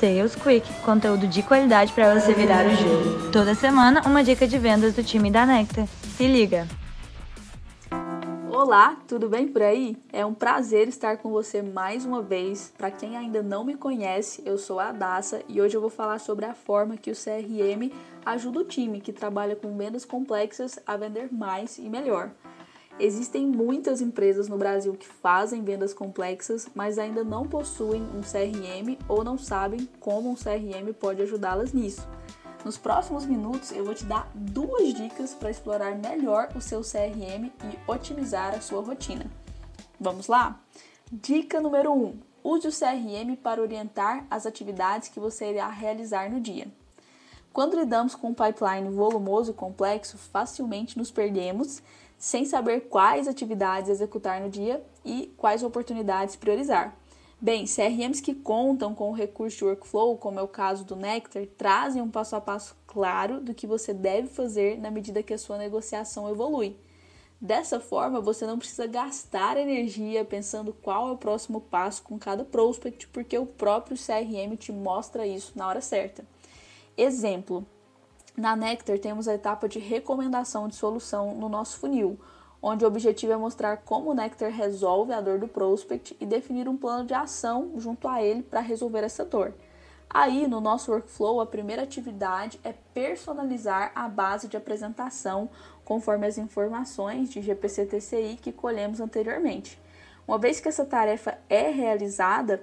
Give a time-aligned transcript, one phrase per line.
[0.00, 3.30] Sales Quick, conteúdo de qualidade para você virar o jogo.
[3.30, 5.86] Toda semana, uma dica de vendas do time da Nectar.
[6.16, 6.66] Se liga!
[8.50, 9.98] Olá, tudo bem por aí?
[10.10, 12.72] É um prazer estar com você mais uma vez.
[12.78, 16.18] Para quem ainda não me conhece, eu sou a Daça e hoje eu vou falar
[16.18, 17.92] sobre a forma que o CRM
[18.24, 22.30] ajuda o time que trabalha com vendas complexas a vender mais e melhor.
[23.02, 28.98] Existem muitas empresas no Brasil que fazem vendas complexas, mas ainda não possuem um CRM
[29.08, 32.06] ou não sabem como um CRM pode ajudá-las nisso.
[32.62, 37.46] Nos próximos minutos eu vou te dar duas dicas para explorar melhor o seu CRM
[37.46, 39.24] e otimizar a sua rotina.
[39.98, 40.60] Vamos lá?
[41.10, 46.30] Dica número 1: um, use o CRM para orientar as atividades que você irá realizar
[46.30, 46.68] no dia.
[47.50, 51.82] Quando lidamos com um pipeline volumoso e complexo, facilmente nos perdemos
[52.20, 56.94] sem saber quais atividades executar no dia e quais oportunidades priorizar.
[57.40, 61.46] Bem, CRMs que contam com o recurso de workflow, como é o caso do Nectar,
[61.56, 65.38] trazem um passo a passo claro do que você deve fazer na medida que a
[65.38, 66.76] sua negociação evolui.
[67.40, 72.44] Dessa forma, você não precisa gastar energia pensando qual é o próximo passo com cada
[72.44, 76.22] prospect, porque o próprio CRM te mostra isso na hora certa.
[76.98, 77.64] Exemplo:
[78.36, 82.18] na Nectar temos a etapa de recomendação de solução no nosso funil,
[82.62, 86.68] onde o objetivo é mostrar como o Nectar resolve a dor do prospect e definir
[86.68, 89.54] um plano de ação junto a ele para resolver essa dor.
[90.12, 95.48] Aí, no nosso workflow, a primeira atividade é personalizar a base de apresentação
[95.84, 99.80] conforme as informações de GPC-TCI que colhemos anteriormente.
[100.26, 102.62] Uma vez que essa tarefa é realizada,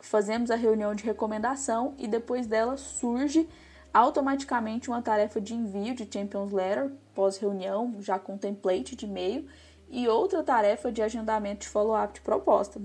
[0.00, 3.48] fazemos a reunião de recomendação e depois dela surge
[3.92, 9.46] automaticamente uma tarefa de envio de Champions Letter pós-reunião, já com template de e-mail,
[9.90, 12.80] e outra tarefa de agendamento de follow-up de proposta.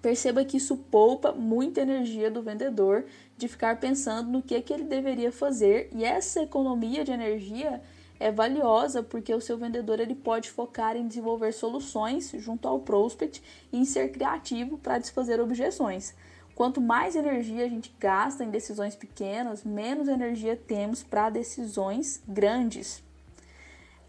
[0.00, 3.04] Perceba que isso poupa muita energia do vendedor
[3.36, 7.82] de ficar pensando no que, é que ele deveria fazer, e essa economia de energia
[8.20, 13.42] é valiosa porque o seu vendedor ele pode focar em desenvolver soluções junto ao prospect
[13.72, 16.14] e em ser criativo para desfazer objeções.
[16.58, 23.00] Quanto mais energia a gente gasta em decisões pequenas, menos energia temos para decisões grandes.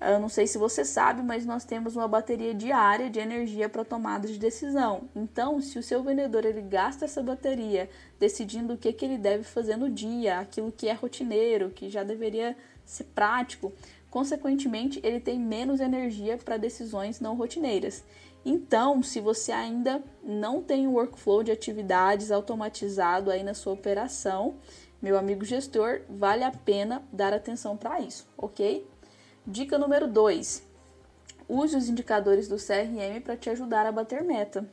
[0.02, 3.86] Eu não sei se você sabe, mas nós temos uma bateria diária de energia para
[3.86, 5.04] tomada de decisão.
[5.16, 7.88] Então, se o seu vendedor ele gasta essa bateria
[8.20, 12.04] decidindo o que, que ele deve fazer no dia, aquilo que é rotineiro, que já
[12.04, 13.72] deveria ser prático,
[14.10, 18.04] consequentemente ele tem menos energia para decisões não rotineiras.
[18.46, 24.56] Então, se você ainda não tem um workflow de atividades automatizado aí na sua operação,
[25.02, 28.88] meu amigo gestor, vale a pena dar atenção para isso, ok?
[29.46, 30.64] Dica número 2:
[31.48, 34.68] use os indicadores do CRM para te ajudar a bater meta.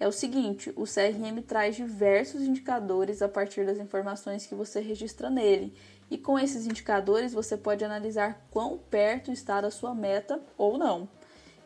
[0.00, 5.28] É o seguinte: o CRM traz diversos indicadores a partir das informações que você registra
[5.28, 5.72] nele,
[6.10, 11.08] e com esses indicadores você pode analisar quão perto está da sua meta ou não.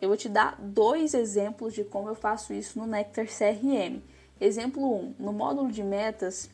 [0.01, 4.03] Eu vou te dar dois exemplos de como eu faço isso no Nectar CRM.
[4.41, 6.51] Exemplo 1: no módulo de metas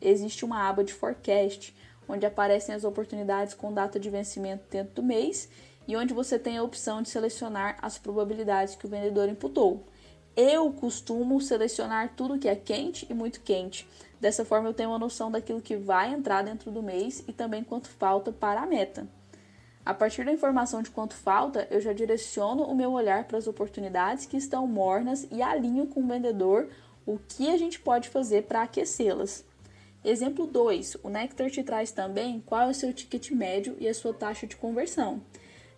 [0.00, 1.74] existe uma aba de forecast,
[2.08, 5.48] onde aparecem as oportunidades com data de vencimento dentro do mês
[5.88, 9.84] e onde você tem a opção de selecionar as probabilidades que o vendedor imputou.
[10.36, 13.86] Eu costumo selecionar tudo que é quente e muito quente.
[14.20, 17.62] Dessa forma, eu tenho uma noção daquilo que vai entrar dentro do mês e também
[17.62, 19.06] quanto falta para a meta.
[19.84, 23.48] A partir da informação de quanto falta, eu já direciono o meu olhar para as
[23.48, 26.68] oportunidades que estão mornas e alinho com o vendedor
[27.04, 29.44] o que a gente pode fazer para aquecê-las.
[30.04, 30.98] Exemplo 2.
[31.02, 34.46] O Nectar te traz também qual é o seu ticket médio e a sua taxa
[34.46, 35.20] de conversão.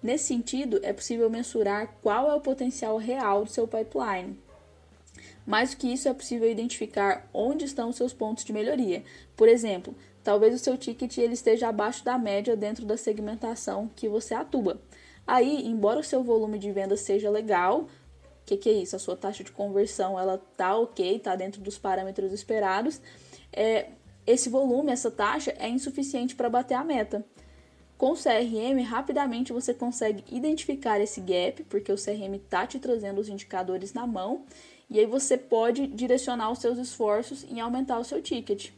[0.04, 4.38] Nesse sentido, é possível mensurar qual é o potencial real do seu pipeline.
[5.46, 9.02] Mais do que isso, é possível identificar onde estão os seus pontos de melhoria.
[9.34, 14.06] Por exemplo, talvez o seu ticket ele esteja abaixo da média dentro da segmentação que
[14.06, 14.78] você atua.
[15.26, 17.88] Aí, embora o seu volume de venda seja legal, o
[18.44, 18.94] que, que, é isso?
[18.94, 23.00] A sua taxa de conversão ela tá ok, tá dentro dos parâmetros esperados.
[23.50, 23.88] É,
[24.26, 27.24] esse volume, essa taxa é insuficiente para bater a meta.
[27.96, 33.20] Com o CRM, rapidamente você consegue identificar esse gap, porque o CRM está te trazendo
[33.20, 34.44] os indicadores na mão,
[34.90, 38.70] e aí você pode direcionar os seus esforços em aumentar o seu ticket.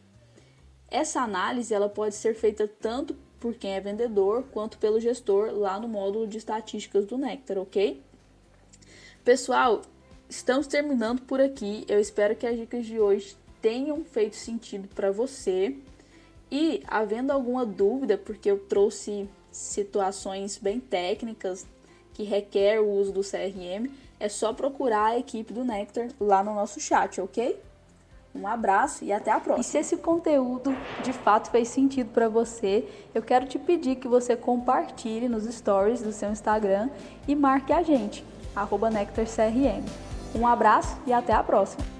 [0.89, 5.79] Essa análise ela pode ser feita tanto por quem é vendedor quanto pelo gestor lá
[5.79, 8.03] no módulo de estatísticas do Nectar, ok?
[9.25, 9.83] Pessoal,
[10.29, 11.85] estamos terminando por aqui.
[11.89, 15.77] Eu espero que as dicas de hoje tenham feito sentido para você.
[16.51, 21.67] E havendo alguma dúvida, porque eu trouxe situações bem técnicas
[22.15, 26.55] que requer o uso do CRM, é só procurar a equipe do Nectar lá no
[26.55, 27.61] nosso chat, ok?
[28.35, 29.61] Um abraço e até a próxima.
[29.61, 34.07] E se esse conteúdo de fato fez sentido para você, eu quero te pedir que
[34.07, 36.91] você compartilhe nos stories do seu Instagram
[37.27, 38.25] e marque a gente,
[38.93, 39.85] NectarCRM.
[40.35, 41.96] Um abraço e até a próxima!